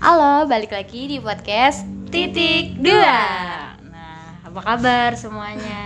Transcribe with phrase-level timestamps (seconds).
[0.00, 3.20] Halo, balik lagi di podcast Titik Dua.
[3.84, 5.84] Nah, apa kabar semuanya?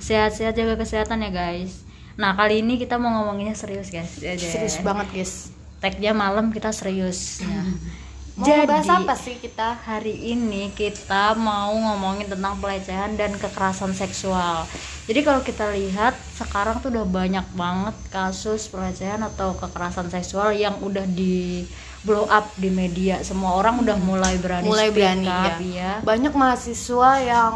[0.00, 1.84] Sehat-sehat jaga kesehatan ya guys.
[2.16, 4.16] Nah, kali ini kita mau ngomonginnya serius guys.
[4.16, 5.52] Serius banget guys.
[5.84, 7.44] Tagnya malam kita serius.
[7.44, 7.68] Nah,
[8.32, 9.76] Mau Jadi- bahas apa sih kita?
[9.84, 14.64] hari ini kita mau ngomongin tentang pelecehan dan kekerasan seksual.
[15.04, 20.80] Jadi kalau kita lihat sekarang tuh udah banyak banget kasus pelecehan atau kekerasan seksual yang
[20.80, 21.68] udah di
[22.02, 23.22] blow up di media.
[23.22, 25.58] Semua orang udah mulai berani Mulai speak berani up, ya.
[25.62, 25.92] ya.
[26.02, 27.54] Banyak mahasiswa yang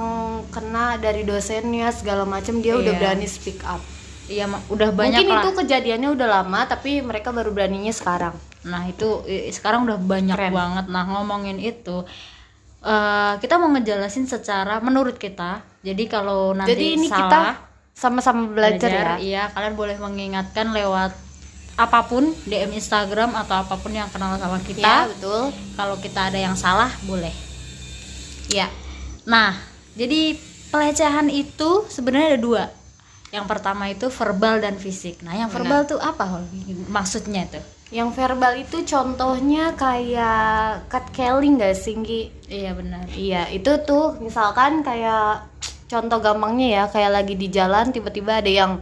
[0.49, 3.01] kena dari dosennya segala macam dia udah Iya.
[3.03, 3.83] berani speak up.
[4.27, 5.43] Iya, udah banyak Mungkin lah.
[5.43, 8.35] itu kejadiannya udah lama tapi mereka baru beraninya sekarang.
[8.67, 10.51] Nah itu sekarang udah banyak Keren.
[10.51, 10.85] banget.
[10.91, 12.03] Nah ngomongin itu,
[12.83, 15.63] eh, kita mau ngejelasin secara menurut kita.
[15.83, 17.41] Jadi kalau nanti Jadi ini salah, kita
[17.95, 19.15] sama-sama belajar, ya.
[19.19, 21.15] Iya, kalian boleh mengingatkan lewat
[21.77, 24.95] apa pun DM Instagram atau apa pun yang kenal sama Ya, kita.
[25.13, 25.53] betul.
[25.77, 27.33] Kalau kita ada yang salah, boleh.
[28.49, 28.73] Ya.
[29.29, 29.53] Nah,
[29.93, 30.41] jadi
[30.73, 32.65] pelecehan itu sebenarnya ada dua.
[33.29, 35.21] Yang pertama itu verbal dan fisik.
[35.21, 36.41] Nah, yang verbal tuh apa
[36.89, 37.61] maksudnya itu?
[37.93, 42.23] Yang verbal itu contohnya kayak cut calling gak sih, Nggi?
[42.49, 43.05] Iya benar.
[43.13, 45.45] Iya, itu tuh misalkan kayak
[45.87, 48.73] contoh gampangnya ya, kayak lagi di jalan tiba-tiba ada yang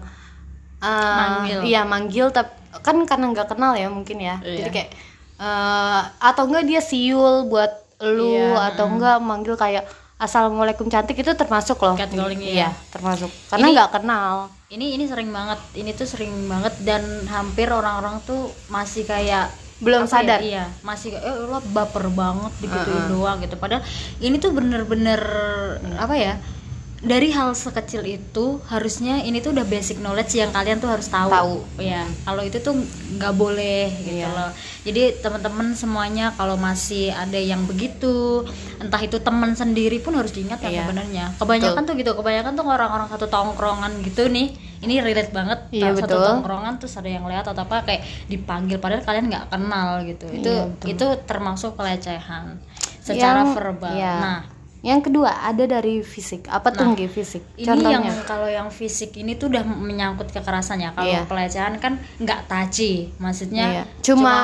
[0.81, 1.61] uh, Manggil.
[1.69, 4.41] Iya, manggil tapi kan karena nggak kenal ya mungkin ya.
[4.43, 4.67] Iya.
[4.67, 4.91] Jadi kayak
[5.39, 7.71] uh, atau enggak dia siul buat
[8.03, 9.87] lu Iya, atau enggak manggil kayak
[10.19, 11.95] assalamualaikum cantik itu termasuk loh.
[11.95, 12.53] Catcalling, iya.
[12.53, 12.69] iya.
[12.91, 13.31] termasuk.
[13.51, 14.51] Karena nggak kenal.
[14.71, 15.61] Ini ini sering banget.
[15.77, 19.51] Ini tuh sering banget dan hampir orang-orang tuh masih kayak
[19.83, 20.41] Belum ya, sadar.
[20.41, 23.59] iya, masih kayak eh lo baper banget digituin doang gitu.
[23.59, 23.83] Padahal
[24.23, 25.21] ini tuh bener-bener
[25.99, 26.35] apa ya?
[27.05, 31.29] Dari hal sekecil itu harusnya ini tuh udah basic knowledge yang kalian tuh harus tahu.
[31.29, 31.55] Tahu.
[31.77, 32.73] Ya, kalau itu tuh
[33.15, 34.33] nggak boleh gitu Iya.
[34.33, 34.51] loh.
[34.83, 38.49] Jadi teman-teman semuanya kalau masih ada yang begitu,
[38.81, 40.89] entah itu teman sendiri pun harus diingat kan Iya.
[40.89, 41.25] sebenarnya.
[41.37, 44.57] Kebanyakan tuh gitu, kebanyakan tuh orang-orang satu tongkrongan gitu nih.
[44.81, 45.59] Ini relate banget.
[45.73, 46.25] Iya, satu betul.
[46.25, 50.25] tongkrongan terus ada yang lihat atau apa kayak dipanggil padahal kalian nggak kenal gitu.
[50.29, 50.87] Itu Iya, betul.
[50.89, 52.61] itu termasuk pelecehan
[53.01, 53.93] secara Yang- verbal.
[53.93, 54.15] iya.
[54.21, 54.39] Nah,
[54.85, 56.45] Yang kedua ada dari fisik.
[56.47, 57.41] Apa tuh Nggi, fisik?
[57.57, 58.05] ini Contohnya.
[58.05, 60.93] yang kalau yang fisik ini tuh udah menyangkut kekerasan ya.
[60.93, 61.25] Kalau Iya.
[61.25, 63.85] pelecehan kan nggak taci, maksudnya Iya.
[64.05, 64.35] Cuma,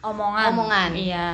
[0.00, 0.56] omongan.
[0.56, 0.90] omongan.
[0.96, 1.28] Iya.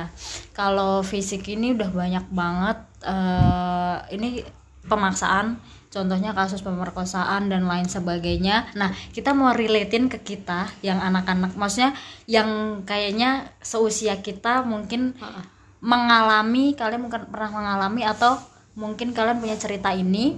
[0.51, 4.43] Kalau fisik ini udah banyak banget eh ini
[4.83, 5.55] pemaksaan.
[5.91, 8.71] Contohnya kasus pemerkosaan dan lain sebagainya.
[8.79, 11.91] Nah, kita mau relatein ke kita yang anak-anak, maksudnya
[12.31, 15.19] yang kayaknya seusia kita mungkin
[15.81, 18.37] mengalami, kalian mungkin pernah mengalami atau
[18.77, 20.37] mungkin kalian punya cerita ini.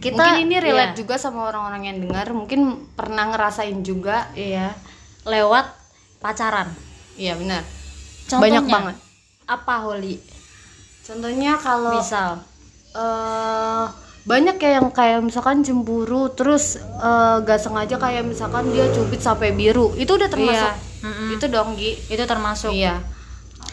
[0.00, 0.98] Kita mungkin ini relate iya.
[0.98, 4.32] juga sama orang-orang yang dengar, mungkin pernah ngerasain juga.
[4.32, 4.72] Iya,
[5.28, 5.66] lewat
[6.20, 6.72] pacaran.
[7.16, 7.62] Iya, benar.
[8.26, 8.96] Contohnya, Banyak banget.
[9.46, 10.18] Apa Holly?
[11.06, 12.42] Contohnya kalau Misal,
[12.96, 13.86] eh
[14.26, 19.54] banyak ya yang kayak misalkan cemburu terus eh, gak sengaja kayak misalkan dia cubit sampai
[19.54, 21.06] biru itu udah termasuk Iya.
[21.06, 21.28] Mm-mm.
[21.38, 22.74] itu dong Gi itu termasuk.
[22.74, 22.98] iya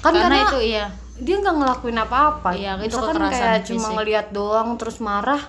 [0.03, 0.85] kan karena, karena, itu iya.
[1.15, 3.95] dia nggak ngelakuin apa-apa Iya, itu kekerasan kayak cuma fisik.
[3.95, 5.39] ngelihat doang terus marah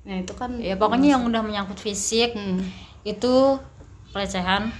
[0.00, 2.62] nah itu kan Ya pokoknya yang udah menyangkut fisik Hmm.
[3.02, 3.58] itu
[4.08, 4.70] pelecehan.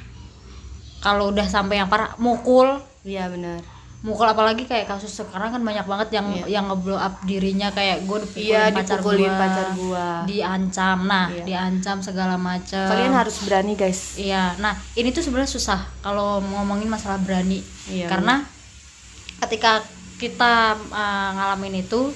[0.99, 3.63] Kalau udah sampai yang parah mukul, iya benar
[3.99, 8.19] mukul apalagi kayak kasus sekarang kan banyak banget yang yang ngeblow up dirinya kayak gue
[8.23, 10.99] dipukulin iya pacar dipukulin gua, pacar gua diancam.
[11.03, 11.43] Nah, Iya.
[11.45, 12.87] diancam segala macam.
[12.87, 17.59] kalian harus berani guys Iya, nah ini tuh sebenarnya susah kalau ngomongin masalah berani,
[17.91, 18.47] Iya, karena
[19.41, 19.83] ketika
[20.19, 20.55] kita
[20.91, 22.11] uh, ngalamin itu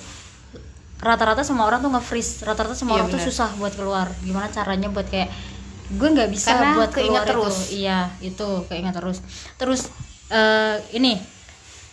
[0.99, 3.29] rata-rata semua orang tuh nge-freeze, rata-rata semua Iya, orang tuh benar.
[3.31, 4.07] susah buat keluar.
[4.23, 5.31] Gimana caranya buat kayak
[5.93, 7.57] gue nggak bisa Karena buat keluar terus.
[7.69, 7.83] itu.
[7.83, 9.19] Iya, itu keinget terus.
[9.57, 9.91] Terus
[10.31, 11.19] eh, ini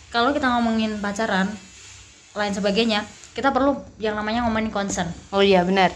[0.08, 1.50] kalau kita ngomongin pacaran
[2.32, 3.02] lain sebagainya,
[3.34, 5.10] kita perlu yang namanya ngomongin consent.
[5.30, 5.90] oh iya benar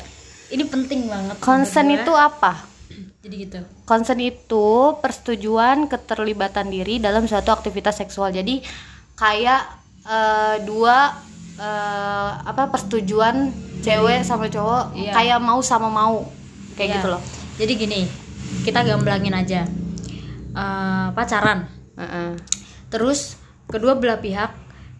[0.50, 1.34] Ini penting banget.
[1.38, 2.52] menurut itu apa
[3.22, 3.58] jadi gitu.
[3.82, 4.66] Consent itu
[4.98, 8.30] persetujuan keterlibatan diri dalam suatu aktivitas seksual.
[8.30, 8.62] Jadi
[9.14, 9.62] kayak
[10.04, 11.14] eh, dua
[11.54, 13.50] eh, apa persetujuan
[13.80, 15.12] cewek sama cowok Iya.
[15.12, 16.26] kayak mau sama mau
[16.74, 16.96] kayak Iya.
[16.96, 17.22] gitu loh.
[17.54, 18.00] Jadi gini,
[18.62, 19.62] kita gamblangin aja.
[20.52, 21.66] Eh, pacaran.
[21.94, 22.34] Heeh.
[22.88, 24.50] Terus kedua belah pihak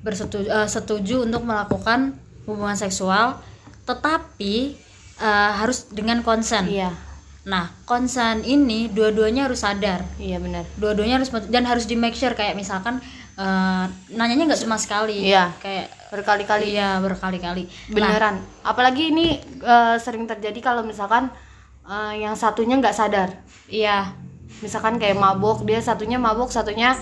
[0.01, 3.41] bersetuju eh, setuju untuk melakukan hubungan seksual,
[3.85, 4.77] tetapi
[5.17, 6.67] eh, harus dengan konsen.
[6.67, 6.91] Iya,
[7.45, 10.01] Nah, konsen ini dua-duanya harus sadar.
[10.17, 10.65] iya benar.
[10.75, 13.05] Dua-duanya harus dan harus di make sure kayak misalkan
[13.35, 15.27] eh, nanyanya nggak cuma sekali.
[15.27, 15.51] Iya.
[15.59, 17.67] Kayak Berkali-kali iya berkali-kali.
[17.67, 18.37] Nah, beneran.
[18.63, 21.27] Apalagi ini eh, sering terjadi kalau misalkan
[21.83, 23.31] eh, yang satunya nggak sadar.
[23.67, 24.15] iya.
[24.63, 26.95] Misalkan kayak mabok, dia satunya mabok, satunya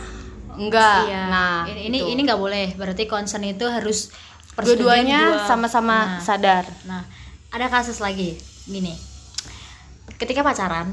[0.53, 1.23] enggak Iya.
[1.29, 2.09] nah ini ini itu.
[2.09, 2.67] ini nggak boleh.
[2.75, 4.09] Berarti concern itu harus
[4.55, 7.05] dua-duanya dua- sama-sama Nah, sadar Nah,
[7.49, 8.97] ada kasus lagi gini.
[10.17, 10.93] Ketika pacaran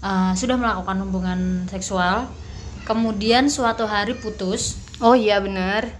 [0.00, 2.24] eh, sudah melakukan hubungan seksual,
[2.88, 5.92] kemudian suatu hari putus oh iya bener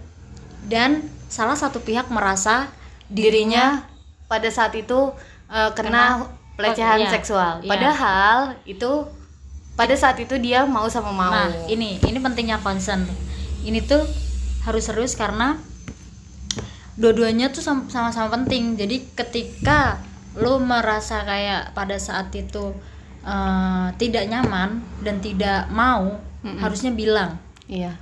[0.65, 2.73] dan salah satu pihak merasa
[3.05, 3.85] dirinya
[4.25, 5.13] pada saat itu
[5.53, 7.69] eh, kena, Kena- pelecehan iya, seksual iya.
[7.69, 9.05] padahal itu
[9.79, 13.07] pada saat itu dia mau sama mau Nah, ini ini pentingnya concern.
[13.63, 14.03] Ini tuh
[14.67, 15.55] harus serius karena
[16.99, 18.75] dua-duanya tuh sam- sama-sama penting.
[18.75, 20.03] Jadi ketika
[20.35, 22.75] lo merasa kayak pada saat itu
[23.23, 26.57] eh, tidak nyaman dan tidak mau, Mm-mm.
[26.57, 27.35] harusnya bilang.
[27.65, 27.95] iya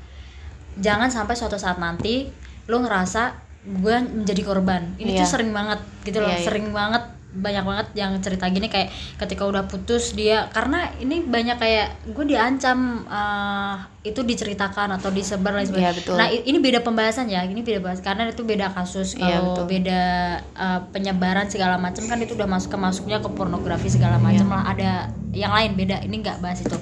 [0.76, 2.30] Jangan sampai suatu saat nanti
[2.66, 3.34] lo ngerasa
[3.66, 4.94] gue menjadi korban.
[4.96, 5.20] Ini Iya.
[5.20, 6.46] tuh sering banget gitu loh, Iya, iya.
[6.46, 8.88] sering banget banyak banget yang cerita gini kayak
[9.20, 15.52] ketika udah putus dia karena ini banyak kayak gue diancam eh, itu diceritakan atau disebar
[15.52, 15.92] lain sebagainya.
[15.92, 16.16] Iya, betul.
[16.16, 19.66] Nah ini beda pembahasan ya, ini beda bahas karena itu beda kasus Iya, kalau betul.
[19.68, 20.02] beda
[20.40, 24.54] eh, penyebaran segala macam kan itu udah masuk ke masuknya ke pornografi segala macam Iya.
[24.54, 24.92] lah ada
[25.32, 26.78] yang lain beda ini nggak bahas itu.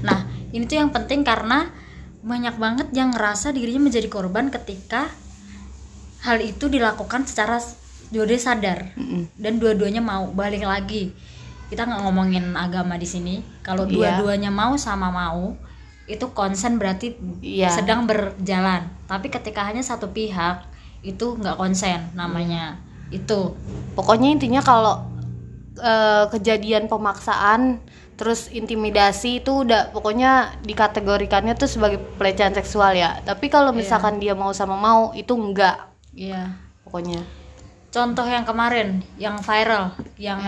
[0.00, 1.68] Nah ini tuh yang penting karena
[2.18, 5.06] banyak banget yang ngerasa dirinya menjadi korban ketika
[6.26, 7.62] hal itu dilakukan secara
[8.10, 9.30] dua-duanya sadar Mm-mm.
[9.38, 11.12] dan dua-duanya mau balik lagi
[11.68, 14.18] kita nggak ngomongin agama di sini kalau Iya.
[14.18, 15.54] dua-duanya mau sama mau
[16.08, 17.68] itu konsen berarti Iya.
[17.70, 20.64] sedang berjalan tapi ketika hanya satu pihak
[21.04, 22.80] itu nggak konsen namanya
[23.12, 23.54] itu
[23.94, 25.04] pokoknya intinya kalau
[25.78, 27.78] eh, kejadian pemaksaan
[28.18, 33.22] terus intimidasi itu udah pokoknya dikategorikannya tuh sebagai pelecehan seksual ya.
[33.22, 35.86] Tapi kalau misalkan dia mau sama mau itu enggak.
[36.10, 36.50] Iya.
[36.82, 37.22] Pokoknya.
[37.94, 40.42] Contoh yang kemarin yang viral yang,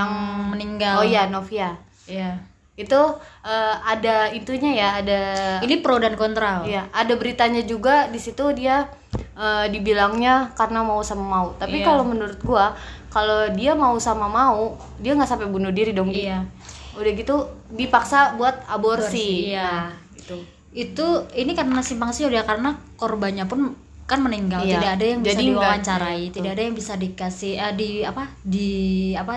[0.51, 0.99] meninggal.
[0.99, 1.79] Oh iya Novia.
[2.11, 2.43] Iya.
[2.75, 5.21] Itu eh, ada itunya ya ada
[5.63, 6.67] ini pro dan kontra.
[6.67, 8.91] Iya, ada beritanya juga di situ dia
[9.39, 11.47] eh, dibilangnya karena mau sama mau.
[11.55, 11.87] Tapi Iya.
[11.87, 12.75] kalau menurut gua,
[13.15, 16.11] kalau dia mau sama mau, dia nggak sampai bunuh diri dong.
[16.11, 16.43] Iya
[16.93, 17.37] Udah gitu
[17.69, 18.67] dipaksa buat aborsi.
[18.67, 19.71] Aborsi, iya.
[19.87, 20.37] Nah, itu.
[20.71, 24.75] itu ini karena simpang siur ya karena korbannya pun kan meninggal Iya.
[24.77, 27.89] tidak ada yang bisa Jadi nggak- diwawancarai iya, tidak ada yang bisa dikasih eh, di
[28.01, 28.69] apa di
[29.13, 29.35] apa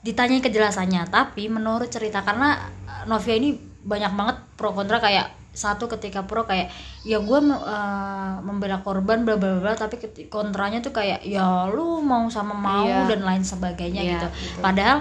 [0.00, 5.86] ditanyai kejelasannya tapi menurut cerita karena eh, Novia ini banyak banget pro kontra kayak satu
[5.88, 6.66] ketika pro kayak
[7.02, 7.38] ya gue
[8.40, 13.06] membela korban bla bla bla tapi kontranya tuh kayak ya lu mau sama mau Iya.
[13.08, 14.60] dan lain sebagainya Iya, gitu betul.
[14.60, 14.98] padahal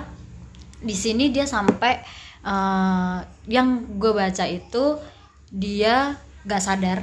[0.84, 2.04] di sini dia sampai
[2.44, 5.00] eh, yang gue baca itu
[5.50, 7.00] dia gak sadar.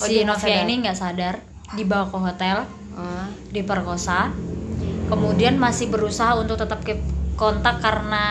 [0.00, 1.44] Oh, si Novia ini nggak sadar
[1.76, 2.64] dibawa ke hotel
[3.00, 4.34] Ah, diperkosa.
[5.08, 6.98] Kemudian masih berusaha untuk tetap ke
[7.34, 8.24] kontak karena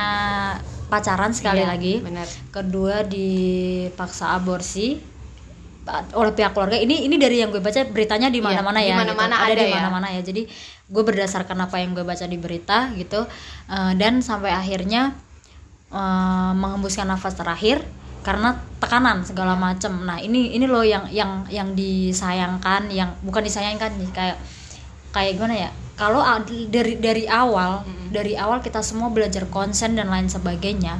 [0.88, 1.96] pacaran sekali iya, lagi.
[2.02, 2.28] Benar.
[2.50, 4.98] kedua dipaksa aborsi
[6.16, 6.78] oleh pihak keluarga.
[6.78, 9.48] Ini ini dari yang gue baca beritanya di Iya, mana-mana di ya mana-mana gitu.
[9.50, 9.76] ada di ya.
[9.82, 10.22] mana-mana ya.
[10.22, 10.42] Jadi
[10.90, 13.26] gue berdasarkan apa yang gue baca di berita gitu.
[13.70, 15.14] Eh, dan sampai akhirnya
[15.92, 17.82] eh, mengembuskan nafas terakhir
[18.20, 23.96] karena tekanan segala macam nah ini ini loh yang yang yang disayangkan yang bukan disayangkan
[23.96, 24.38] nih kayak
[25.16, 25.72] kayak gimana ya?
[26.00, 26.24] Kalau
[26.72, 31.00] dari dari awal dari awal kita semua belajar konsen dan lain sebagainya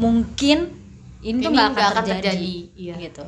[0.00, 0.72] mungkin
[1.20, 2.94] ini, tuh Ini nggak akan, akan terjadi, terjadi, iya.
[2.96, 3.24] gitu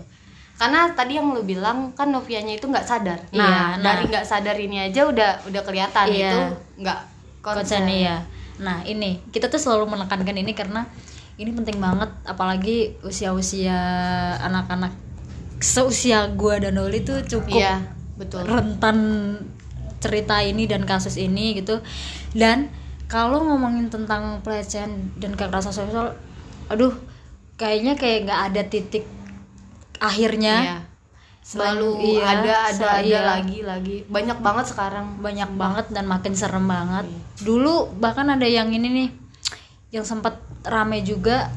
[0.63, 3.19] Karena tadi yang lu bilang kan Novianya itu nggak sadar.
[3.29, 3.83] Iya, Nah, nah.
[3.83, 6.31] dari nggak sadar ini aja udah udah kelihatan Iya.
[6.31, 6.39] itu
[6.79, 6.99] nggak
[7.43, 8.23] konsen iya
[8.55, 10.87] nah ini kita tuh selalu menekankan ini karena
[11.35, 13.75] ini penting banget apalagi usia-usia
[14.39, 14.95] anak-anak
[15.59, 17.83] seusia gua dan Oli tuh cukup Iya,
[18.15, 18.47] betul.
[18.47, 18.99] rentan
[19.99, 21.83] cerita ini dan kasus ini gitu
[22.33, 22.71] dan
[23.07, 26.15] kalau ngomongin tentang pelecehan dan kekerasan seksual
[26.67, 26.95] aduh
[27.55, 29.03] kayaknya kayak nggak ada titik
[30.03, 30.79] akhirnya Iya.
[31.43, 33.21] Selalu Iya, ada ada sel- ada iya.
[33.21, 33.97] lagi lagi.
[34.07, 35.19] Banyak banget sekarang.
[35.19, 37.21] banyak banget dan makin serem banget Iya.
[37.43, 39.09] dulu bahkan ada yang ini nih
[39.91, 41.51] yang sempat rame juga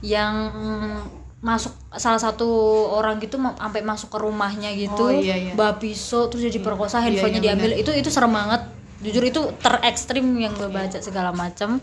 [0.00, 0.52] yang
[1.40, 2.46] masuk salah satu
[2.92, 5.52] orang gitu sampai masuk ke rumahnya gitu Oh, iya, iya.
[5.52, 8.62] bawa pisau terus dia diperkosa Iya, handphonenya iya, diambil itu itu serem banget
[9.02, 11.82] jujur itu terekstrim yang gue baca segala macam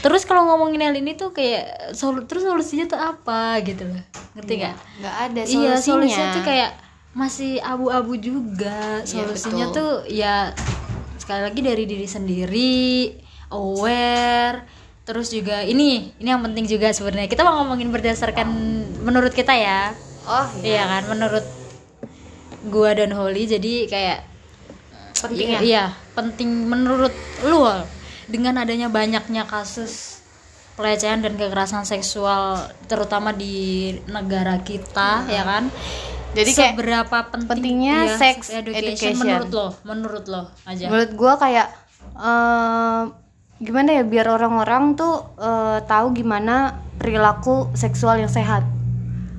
[0.00, 4.02] terus kalau ngomongin hal ini tuh kayak sol terus solusinya tuh apa gitu loh
[4.34, 5.62] ngerti Iya, gak nggak ada solusinya.
[5.62, 6.70] Iya, solusinya tuh kayak
[7.14, 9.06] masih abu-abu juga.
[9.06, 9.78] Iya, Solusinya betul.
[9.78, 10.50] tuh ya
[11.14, 12.82] sekali lagi dari diri sendiri,
[13.54, 14.66] aware.
[15.06, 17.30] Terus juga ini, ini yang penting juga sebenarnya.
[17.30, 18.48] Kita mau ngomongin berdasarkan
[19.06, 19.94] menurut kita ya.
[20.26, 21.44] Oh, Iya kan, menurut
[22.66, 24.18] gua dan Holly jadi kayak
[25.14, 25.60] Penting iya, ya?
[25.62, 27.14] Iya, penting menurut
[27.46, 27.64] lu
[28.26, 30.24] dengan adanya banyaknya kasus
[30.74, 35.70] pelecehan dan kekerasan seksual terutama di negara kita ya kan?
[36.34, 39.22] Jadi kayak seberapa penting pentingnya iya, sex education, education.
[39.22, 40.90] menurut lo menurut lo aja.
[40.90, 41.68] Menurut gua kayak
[42.18, 43.02] eh,
[43.62, 48.66] gimana ya biar orang-orang tuh eh, tahu gimana perilaku seksual yang sehat.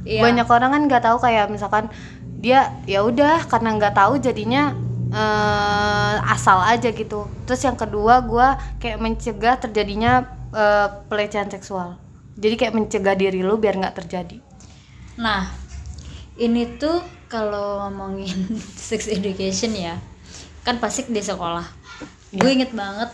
[0.05, 0.21] Iya.
[0.21, 1.89] banyak orang kan nggak tahu kayak misalkan
[2.37, 4.77] dia ya udah karena nggak tahu jadinya
[5.15, 7.25] eh, asal aja gitu.
[7.47, 11.95] Terus yang kedua gua kayak mencegah terjadinya eh, pelecehan seksual.
[12.35, 14.43] Jadi kayak mencegah diri lu biar nggak terjadi.
[15.15, 15.47] Nah,
[16.35, 16.99] ini tuh
[17.31, 18.59] kalau ngomongin
[18.91, 19.95] sex education ya,
[20.67, 21.63] kan pasti di sekolah.
[22.35, 23.07] Gue inget banget,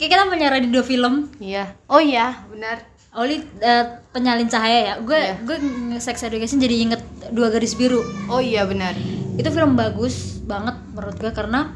[0.00, 1.76] kayak kita menyarai di dua film, iya.
[1.92, 2.80] Oh iya benar.
[3.16, 4.94] Oli eh, penyalin cahaya ya.
[5.00, 5.34] Gue Iya.
[5.44, 5.56] gue
[6.00, 8.00] sex education jadi inget dua garis biru.
[8.28, 8.92] oh iya benar.
[9.36, 11.74] Itu film bagus banget menurut gue karena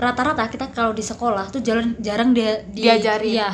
[0.00, 3.34] rata-rata kita kalau di sekolah tuh jalan jarang dia di, Diajarin.
[3.36, 3.50] Iya.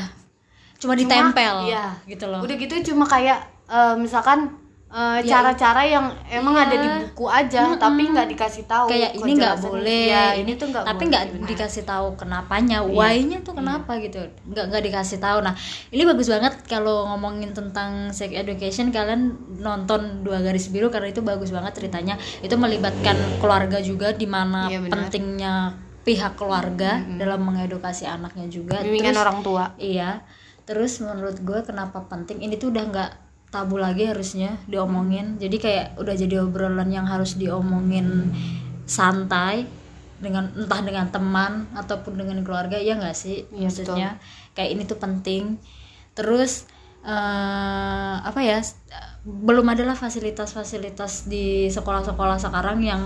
[0.76, 1.96] Cuma Cuma, ditempel iya.
[2.04, 2.44] gitu loh.
[2.44, 4.52] udah gitu cuma kayak eh, misalkan
[4.86, 6.62] eh, Ya, cara-cara yang emang iya.
[6.64, 10.04] ada di buku aja tapi nggak dikasih tahu kayak ini nggak boleh.
[10.08, 14.22] Iya, ini tuh nggak tapi nggak dikasih tahu kenapanya why-nya tuh kenapa gitu.
[14.46, 15.42] Nggak nggak dikasih tahu.
[15.42, 15.58] Nah
[15.90, 18.94] ini bagus banget kalau ngomongin tentang sex education.
[18.94, 22.14] Kalian nonton dua garis biru karena itu bagus banget ceritanya.
[22.40, 25.10] Itu melibatkan keluarga juga di mana Iya, benar.
[25.10, 25.54] pentingnya
[26.06, 28.78] pihak keluarga dalam mengedukasi anaknya juga.
[28.86, 29.64] Bimbingan Terus- orang tua.
[29.82, 30.22] Iya.
[30.62, 33.10] Terus menurut gue kenapa penting ini tuh udah nggak
[33.50, 35.38] tabu lagi harusnya diomongin.
[35.38, 38.34] Jadi kayak udah jadi obrolan yang harus diomongin
[38.86, 39.66] santai
[40.16, 44.08] dengan entah dengan teman ataupun dengan keluarga ya nggak sih Iya, maksudnya
[44.56, 45.60] kayak ini tuh penting.
[46.16, 46.66] Terus
[47.06, 48.58] eh apa ya?
[49.26, 53.02] Belum adalah fasilitas-fasilitas di sekolah-sekolah sekarang yang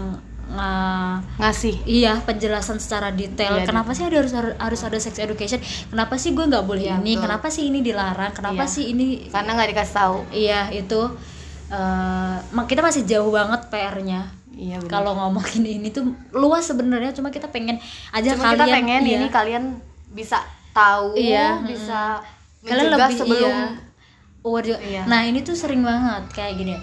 [0.52, 3.56] eh, ngasih Iya penjelasan secara detail.
[3.56, 5.58] Iya, kenapa sih ada harus harus ada sex education?
[5.86, 7.14] Kenapa sih gue nggak boleh Iya, ini?
[7.14, 7.22] betul.
[7.24, 8.32] Kenapa sih ini dilarang?
[8.32, 8.70] Kenapa Iya.
[8.70, 9.06] sih ini?
[9.26, 11.00] karena nggak dikasih tahu Iya itu
[12.50, 14.26] ma- kita masih jauh banget PR-nya.
[14.52, 17.12] iya Kalau ngomongin ini tuh luas sebenarnya.
[17.12, 17.78] Cuma kita pengen
[18.10, 18.58] aja cuma kalian.
[18.58, 19.64] kita pengen iya, ini kalian
[20.10, 22.18] bisa tahu Iya, bisa
[22.60, 23.66] kalian mencegah lebih sebelum iya,
[24.40, 24.78] aware juga.
[24.80, 25.02] Iya.
[25.06, 26.74] Nah ini tuh sering banget kayak gini.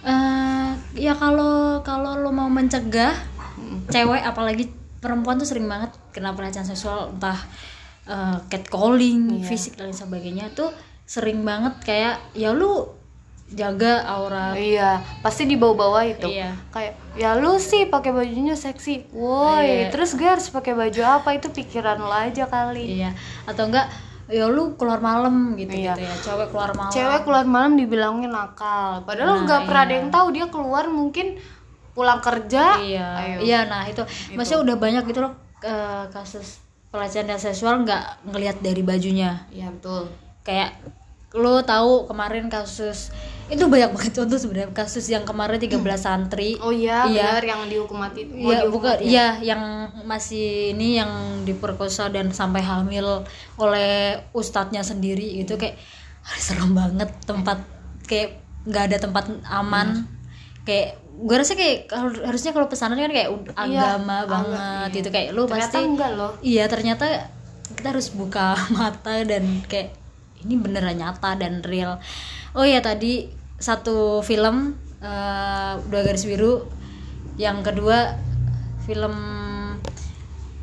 [0.00, 0.53] eh
[0.92, 3.14] ya kalau kalau lo mau mencegah
[3.86, 7.36] cewek apalagi perempuan tuh sering banget kena pelecehan seksual entah
[8.04, 9.46] eh, catcalling, Iya.
[9.46, 10.68] fisik dan lain sebagainya tuh
[11.04, 12.88] sering banget kayak ya lu
[13.46, 16.56] jaga aura iya pasti dibawa-bawa itu Iya.
[16.68, 19.92] kayak ya lu sih pakai bajunya seksi woi Iya.
[19.92, 23.12] terus gue harus pakai baju apa itu pikiran lo aja kali iya
[23.44, 23.84] atau enggak
[24.24, 25.92] ya lu keluar malam gitu Iya.
[25.94, 26.14] gitu ya.
[26.24, 26.92] Cewek keluar malam.
[26.92, 29.04] Cewek keluar malam dibilangin nakal.
[29.04, 29.98] Padahal Nah, nggak pernah ada iya.
[30.00, 31.26] yang tahu dia keluar mungkin
[31.92, 32.80] pulang kerja.
[32.80, 33.08] Iya.
[33.20, 33.38] Ayo.
[33.44, 34.00] iya nah itu.
[34.32, 39.44] Maksudnya udah banyak gitu loh eh, kasus pelecehan seksual nggak ngelihat dari bajunya.
[39.50, 40.08] Iya betul.
[40.40, 40.78] Kayak
[41.34, 43.10] lo tahu kemarin kasus
[43.46, 46.56] itu banyak banget contoh sebenarnya kasus yang kemarin 13 santri.
[46.58, 47.36] Oh iya, Iya.
[47.36, 49.04] benar yang dihukum mati Iya, bukan ya?
[49.04, 49.62] iya yang
[50.02, 53.22] masih ini yang diperkosa dan sampai hamil
[53.54, 55.76] oleh ustadznya sendiri itu kayak
[56.22, 57.60] ah, serem banget tempat
[58.04, 60.08] kayak nggak ada tempat aman.
[60.64, 61.92] Kayak gue rasa kayak
[62.24, 64.96] harusnya kalau pesanan kan kayak Iya, agama banget iya.
[64.96, 65.08] gitu.
[65.12, 66.32] Kayak lu ternyata pasti enggak loh.
[66.40, 67.06] iya ternyata
[67.70, 69.92] kita harus buka mata dan kayak
[70.40, 71.96] ini beneran nyata dan real
[72.54, 76.66] oh ya tadi satu film eh, dua garis biru
[77.38, 78.14] yang kedua
[78.86, 79.14] film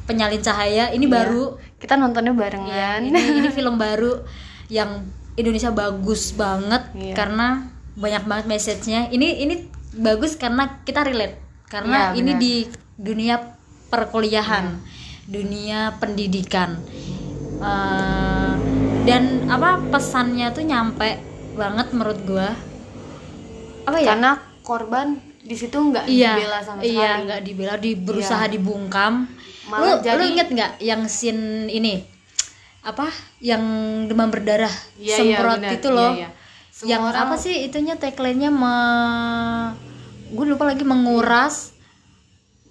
[0.07, 4.23] penyalin cahaya ini baru kita nontonnya Iya, barengan ini ini film baru
[4.71, 7.15] yang Indonesia bagus banget Iya.
[7.15, 9.11] karena banyak banget message-nya.
[9.11, 9.55] Ini ini
[9.99, 11.35] bagus karena kita relate.
[11.67, 12.53] Karena Iya, ini di
[12.95, 13.39] dunia
[13.91, 14.79] perkuliahan,
[15.27, 16.79] dunia pendidikan.
[17.61, 18.53] Eh,
[19.07, 22.49] dan apa pesannya tuh nyampe banget menurut gua.
[23.81, 24.13] Apa ya?
[24.13, 24.31] karena
[24.61, 27.11] korban di situ nggak iya, dibela sama iya, sekali Iya.
[27.25, 29.13] nggak dibela, di berusaha dibungkam.
[29.67, 32.05] Malah lu, jadi- lu inget nggak yang scene ini
[32.81, 33.61] apa yang
[34.05, 35.71] demam berdarah Iya, iya, semprot benar.
[35.77, 36.29] itu loh Iya, iya.
[36.73, 38.75] Semua yang orang- apa sih itunya tagline-nya me...
[40.31, 41.75] gue lupa lagi menguras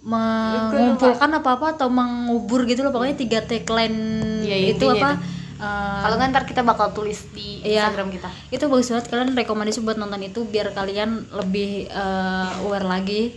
[0.01, 4.01] mengumpulkan apa apa atau mengubur gitu loh pokoknya tiga tagline
[4.43, 5.40] Iya, itu intinya apa itu.
[5.61, 7.87] Eh, kalau nggak ntar kita bakal tulis di Iya.
[7.87, 8.29] Instagram kita.
[8.49, 9.07] Itu bagus banget.
[9.07, 13.37] Kalian rekomendasi buat nonton itu biar kalian lebih eh, aware lagi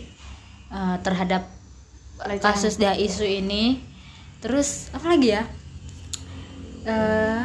[0.68, 1.44] eh, terhadap
[2.16, 2.40] Pelecehan.
[2.42, 3.78] kasus da isu ini.
[4.40, 5.42] Terus apa lagi ya?
[6.84, 7.42] Eh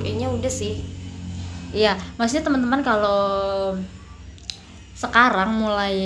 [0.00, 0.80] kayaknya udah sih.
[1.70, 1.94] iya.
[2.16, 3.76] Maksudnya teman-teman kalau
[4.92, 5.96] sekarang mulai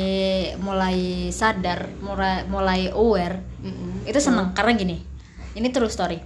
[0.57, 4.07] mulai sadar mulai mulai aware Mm-mm.
[4.07, 4.54] itu seneng.
[4.54, 5.02] Karena gini
[5.54, 6.19] ini true story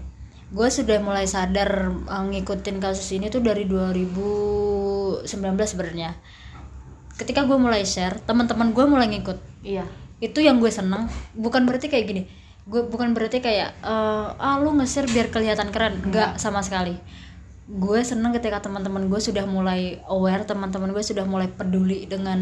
[0.49, 5.28] gue sudah mulai sadar uh, ngikutin kasus ini tuh dari 2019
[5.61, 6.17] sebenarnya.
[7.21, 9.38] Ketika gue mulai share teman-teman gue mulai ngikut.
[9.61, 9.85] Iya.
[10.25, 11.12] Itu yang gue seneng.
[11.37, 12.23] Bukan berarti kayak gini.
[12.64, 16.00] Gue bukan berarti kayak eh, ah lu nge-share biar kelihatan keren.
[16.00, 16.38] Enggak.
[16.40, 16.97] Sama sekali.
[17.69, 22.40] Gue seneng ketika teman-teman gue sudah mulai aware teman-teman gue sudah mulai peduli dengan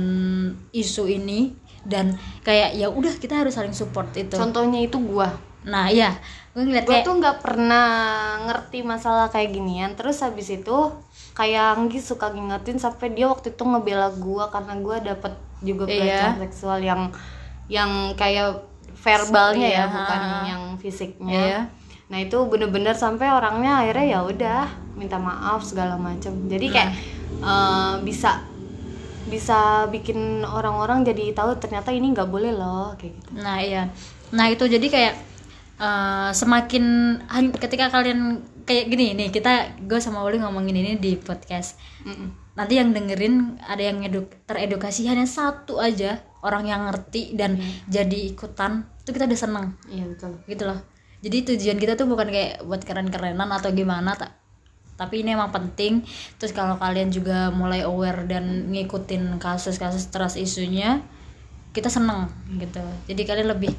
[0.71, 4.37] isu ini dan kayak ya udah kita harus saling support itu.
[4.37, 5.35] Contohnya itu gua.
[5.67, 6.15] Nah iya
[6.57, 7.89] gue ngeliat gue kayak tuh nggak pernah
[8.49, 9.93] ngerti masalah kayak ginian.
[9.93, 10.77] Terus habis itu
[11.37, 15.93] kayak Anggi suka ngingetin sampai dia waktu itu ngebela gua karena gua dapet juga Iya.
[16.01, 17.03] pelecehan seksual yang
[17.69, 18.65] yang kayak
[18.97, 21.37] verbalnya Iya, ya bukan yang fisiknya.
[21.37, 21.61] Iya.
[22.07, 24.63] nah itu bener-bener sampai orangnya akhirnya ya udah
[24.95, 26.91] minta maaf segala macam jadi kayak
[27.43, 28.47] eh, bisa
[29.27, 33.31] bisa bikin orang-orang jadi tahu ternyata ini nggak boleh loh kayak gitu.
[33.43, 33.91] Nah iya,
[34.31, 35.15] nah itu jadi kayak
[35.77, 36.85] eh, semakin
[37.57, 41.79] ketika kalian kayak gini nih kita gue sama Oli ngomongin ini di podcast.
[42.03, 42.57] Mm-mm.
[42.57, 48.33] Nanti yang dengerin ada yang eduk, teredukasi hanya satu aja orang yang ngerti dan jadi
[48.33, 50.81] ikutan itu kita udah seneng iya betul gitu loh.
[51.21, 54.47] Jadi tujuan kita tuh bukan kayak buat keren-kerenan atau gimana tak
[54.97, 56.03] tapi ini emang penting
[56.41, 61.05] terus kalau kalian juga mulai aware dan ngikutin kasus-kasus trust isunya
[61.77, 63.77] kita seneng gitu jadi kalian lebih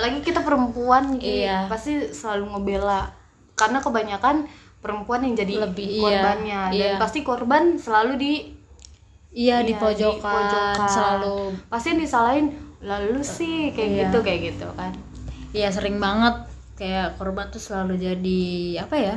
[0.00, 1.68] apalagi kita perempuan Ki, Iya.
[1.68, 3.12] pasti selalu ngebela
[3.52, 4.48] karena kebanyakan
[4.80, 6.00] perempuan yang jadi Lebih, iya.
[6.00, 6.96] korbannya dan Iya.
[6.96, 8.32] pasti korban selalu di
[9.30, 10.88] iya di iya, pojokan, pojokan.
[10.88, 11.36] selalu
[11.68, 12.46] pasti yang disalahin
[12.80, 14.00] lalu sih kayak Iya.
[14.08, 14.92] gitu kayak gitu kan
[15.52, 16.48] iya sering banget
[16.80, 18.40] kayak korban tuh selalu jadi
[18.80, 19.14] apa ya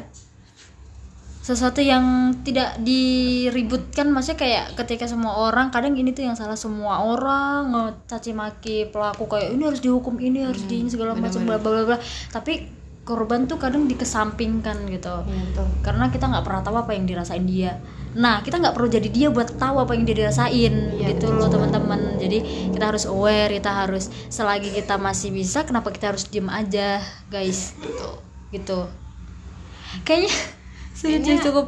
[1.44, 7.04] sesuatu yang tidak diributkan maksudnya kayak ketika semua orang kadang ini tuh yang salah semua
[7.04, 11.60] orang ngecaci maki pelaku kayak ini harus dihukum ini harus di ini segala macam bla
[11.60, 11.98] bla bla
[12.32, 15.12] tapi korban tuh kadang dikesampingkan gitu.
[15.28, 15.68] Betul.
[15.84, 17.76] karena kita nggak pernah tahu apa yang dirasain dia.
[18.16, 21.52] Nah kita nggak perlu jadi dia buat tahu apa yang dia dirasain Iya, gitu loh
[21.52, 22.24] teman-teman.
[22.24, 27.04] Jadi kita harus aware kita harus selagi kita masih bisa kenapa kita harus diem aja
[27.28, 27.76] guys?
[28.56, 28.88] Gitu.
[30.08, 30.53] Kayaknya sudah
[31.04, 31.68] Kayaknya- cukup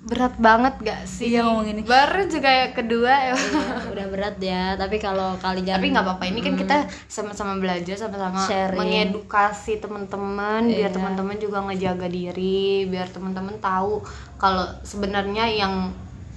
[0.00, 1.28] berat banget gak sih?
[1.28, 1.84] Iya, ngomongin ini.
[1.84, 3.34] baru juga yang kedua ya.
[3.36, 4.64] Iya, udah berat ya.
[4.72, 6.24] Tapi kalau kalian tapi nggak apa-apa.
[6.24, 8.80] Ini kan kita sama-sama belajar sama-sama Sharing.
[8.80, 10.96] mengedukasi teman-teman biar Iya.
[10.96, 14.00] teman-teman juga ngejaga diri biar teman-teman tahu
[14.36, 15.92] kalau sebenarnya yang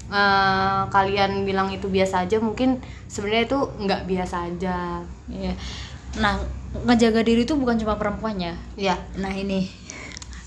[0.05, 2.77] eh, kalian bilang itu biasa aja mungkin
[3.07, 4.99] sebenarnya itu nggak biasa aja.
[5.25, 5.55] Iya.
[6.13, 6.37] nah
[6.85, 8.93] ngejaga diri itu bukan cuma perempuannya ya?
[9.15, 9.65] Nah ini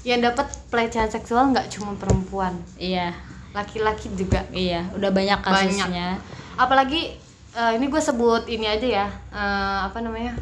[0.07, 2.55] yang dapat pelecehan seksual nggak cuma perempuan.
[2.79, 3.11] Iya.
[3.51, 4.47] Laki-laki juga.
[4.55, 6.23] Iya udah banyak kasusnya.
[6.55, 7.19] Apalagi
[7.59, 10.38] eh, ini gue sebut ini aja ya eh, apa namanya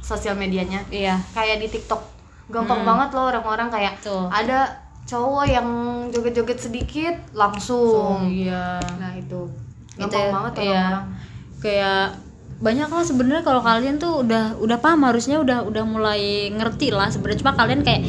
[0.00, 0.80] sosial medianya.
[0.88, 1.20] Iya.
[1.36, 2.16] Kayak di TikTok.
[2.48, 4.28] Gampang banget loh orang-orang kayak Tuh.
[4.28, 4.68] ada
[5.04, 5.68] cowok yang
[6.08, 8.24] joget-joget sedikit langsung.
[8.24, 8.80] Iya.
[8.96, 9.52] Nah itu.
[10.00, 10.64] Itu gampang ya, banget iya.
[10.64, 11.06] orang-orang.
[11.60, 12.04] Kayak
[12.54, 17.12] banyak lah sebenarnya kalau kalian tuh udah udah paham harusnya udah udah mulai ngerti lah
[17.12, 17.40] sebenarnya.
[17.44, 18.02] Cuma kalian kayak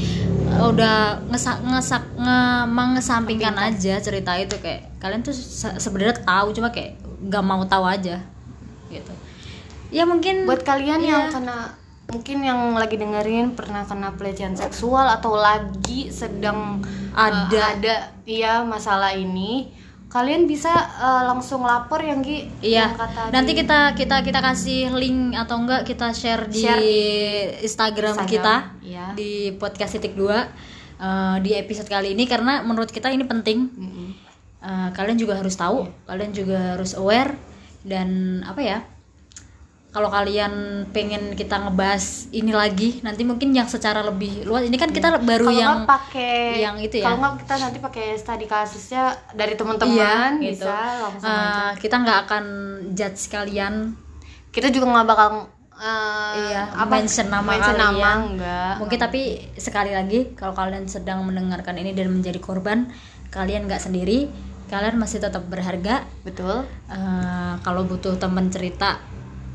[0.47, 0.95] uh, udah
[1.27, 6.97] ngesak ngesak nge mengesampingkan aja cerita itu kayak kalian tuh se- sebenarnya tahu cuma kayak
[7.25, 8.21] gak mau tahu aja
[8.87, 9.13] gitu
[9.89, 11.09] ya mungkin buat kalian Iya.
[11.09, 11.57] yang kena
[12.05, 17.49] mungkin yang lagi dengerin pernah kena pelecehan seksual atau lagi sedang Ada.
[17.49, 19.73] eh, ada iya masalah ini
[20.15, 24.39] kalian bisa eh, langsung lapor yang Gi Iya, yang kata nanti di- kita kita kita
[24.39, 26.79] kasih link atau enggak kita share di, Share
[27.59, 29.11] Instagram, Instagram, kita iya.
[29.11, 30.47] di podcast titik dua
[30.95, 33.67] eh, di episode kali ini karena menurut kita ini penting.
[33.67, 34.09] Mm-mm.
[34.65, 37.35] Eh, kalian juga harus tahu, kalian juga harus aware
[37.85, 38.79] dan apa ya?
[39.95, 40.51] Kalau kalian
[40.91, 44.67] pengen kita ngebahas ini lagi, nanti mungkin yang secara lebih luas.
[44.67, 47.07] Ini kan kita baru Kalau yang pakai yang itu ya.
[47.07, 51.79] Kalau nggak kita nanti pakai studi kasusnya dari teman-teman Iya, bisa langsung Eh, aja.
[51.79, 52.43] kita nggak akan
[52.91, 53.95] judge kalian
[54.51, 55.29] Kita juga nggak bakal
[55.75, 58.19] eh, Iya, apa mention nama mention nama kalian.
[58.35, 58.73] enggak.
[58.75, 59.21] Mungkin tapi
[59.55, 62.91] sekali lagi kalau kalian sedang mendengarkan ini dan menjadi korban,
[63.27, 64.27] kalian nggak sendiri,
[64.65, 66.03] kalian masih tetap berharga.
[66.21, 66.67] Betul.
[66.87, 68.99] Eh, kalau butuh teman cerita,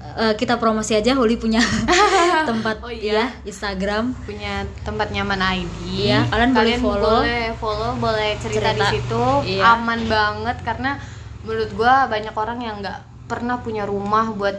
[0.01, 1.13] eh, kita promosi aja.
[1.13, 1.61] Holi punya
[2.49, 3.13] tempat Oh iya.
[3.15, 4.17] ya Instagram.
[4.25, 5.77] Punya tempat nyaman ID.
[6.09, 7.19] Iya, kalian boleh follow.
[7.23, 8.89] Boleh follow, boleh cerita, di Cerita.
[8.91, 9.25] situ.
[9.47, 9.63] Iya.
[9.75, 10.97] Aman banget karena
[11.41, 14.59] menurut gua banyak orang yang nggak pernah punya rumah buat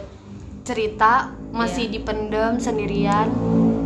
[0.62, 1.92] cerita, masih Iya.
[1.92, 3.28] dipendam sendirian.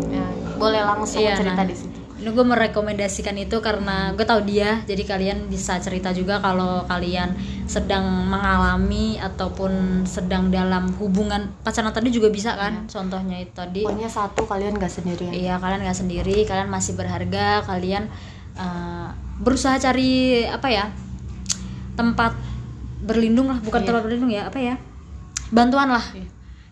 [0.07, 1.67] Ya, boleh langsung Iya, cerita nah.
[1.67, 1.96] di situ.
[2.17, 7.37] Ini gue merekomendasikan itu karena gue tahu dia jadi kalian bisa cerita juga kalau kalian
[7.69, 12.89] sedang mengalami ataupun sedang dalam hubungan pacaran tadi juga bisa kan?
[12.89, 13.85] Contohnya itu tadi.
[13.85, 15.33] Pokoknya satu kalian gak sendirian.
[15.37, 18.09] Iya kalian nggak sendiri kalian masih berharga kalian
[18.57, 20.89] uh, berusaha cari apa ya
[21.97, 22.33] tempat
[23.05, 23.87] berlindung lah bukan Iya.
[23.93, 24.75] tempat berlindung ya apa ya
[25.53, 26.05] bantuan lah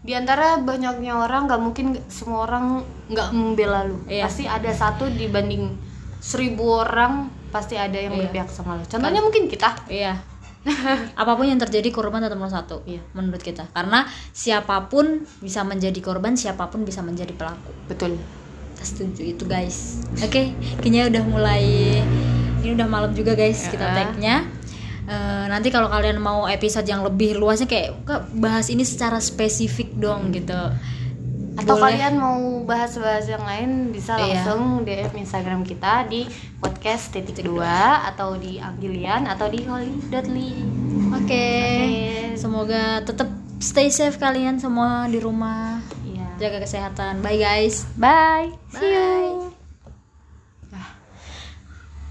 [0.04, 4.28] di antara banyaknya orang nggak mungkin semua orang nggak membela lu Iya.
[4.28, 5.72] pasti ada satu dibanding
[6.20, 8.28] seribu orang pasti ada yang Iya.
[8.28, 10.20] berpihak sama lu contohnya mungkin kita Iya.
[11.20, 12.80] Apa pun yang terjadi korban tetap nomor satu.
[12.88, 13.04] Iya.
[13.12, 13.68] Menurut kita.
[13.68, 17.68] Karena siapa pun bisa menjadi korban, siapa pun bisa menjadi pelaku.
[17.84, 18.16] betul
[18.72, 20.00] Kita setuju itu guys.
[20.18, 21.64] Oke, kayaknya udah mulai
[22.58, 23.92] ini udah malam juga guys kita Ya.
[23.94, 24.34] tag-nya.
[25.54, 30.34] Nanti kalau kalian mau episode yang lebih luasnya kayak "Kak, bahas ini secara spesifik dong
[30.34, 30.58] gitu.
[31.54, 31.94] atau Boleh.
[31.94, 32.34] kalian mau
[32.66, 34.42] bahas-bahas yang lain bisa Iya.
[34.42, 36.26] langsung DM Instagram kita di
[36.58, 40.50] podcast titik dua atau di Anggilian atau di Holy.ly
[41.14, 41.22] Oke.
[41.22, 41.46] Oke.
[42.34, 43.30] Semoga tetap
[43.62, 45.78] stay safe kalian semua di rumah.
[46.02, 46.26] Iya.
[46.42, 47.22] Jaga kesehatan.
[47.22, 47.86] Bye guys.
[47.94, 49.43] bye see you Bye.